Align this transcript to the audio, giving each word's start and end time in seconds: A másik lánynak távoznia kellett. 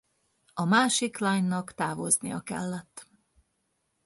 A 0.53 0.65
másik 0.65 1.17
lánynak 1.17 1.73
távoznia 1.73 2.39
kellett. 2.41 3.07